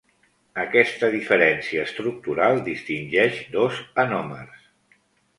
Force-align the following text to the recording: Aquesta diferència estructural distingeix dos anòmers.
Aquesta 0.61 1.09
diferència 1.15 1.83
estructural 1.89 2.61
distingeix 2.69 3.37
dos 3.57 3.77
anòmers. 4.05 4.65